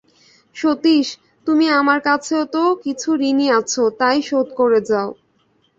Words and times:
সতীশ, 0.55 1.07
তুমি 1.47 1.65
আমার 1.79 1.99
কাছেও 2.01 2.43
তো 2.55 2.63
কিছু 2.83 3.09
ঋণী 3.21 3.47
আছ, 3.59 3.73
তাই 3.99 4.17
শোধ 4.21 4.47
করে 4.59 4.79
যাও। 4.89 5.09